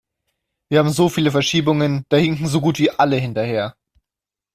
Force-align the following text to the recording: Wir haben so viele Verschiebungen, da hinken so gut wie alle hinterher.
Wir 0.71 0.79
haben 0.79 0.89
so 0.89 1.09
viele 1.09 1.29
Verschiebungen, 1.29 2.05
da 2.09 2.17
hinken 2.17 2.47
so 2.47 2.59
gut 2.59 2.79
wie 2.79 2.89
alle 2.89 3.17
hinterher. 3.17 3.75